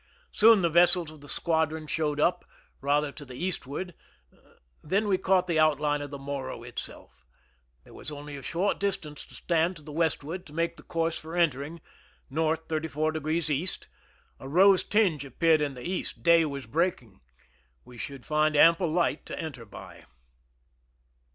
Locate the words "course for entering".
10.81-11.81